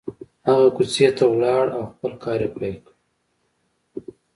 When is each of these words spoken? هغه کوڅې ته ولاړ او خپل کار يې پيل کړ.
هغه 0.47 0.67
کوڅې 0.75 1.07
ته 1.17 1.23
ولاړ 1.31 1.65
او 1.77 1.83
خپل 1.91 2.11
کار 2.23 2.39
يې 2.43 2.49
پيل 2.55 2.75
کړ. 2.85 2.93